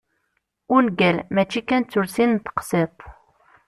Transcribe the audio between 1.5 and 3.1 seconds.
kan d tulsin n teqsiṭ.